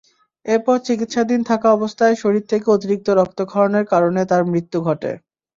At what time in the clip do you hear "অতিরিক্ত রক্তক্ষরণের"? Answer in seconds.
2.71-3.85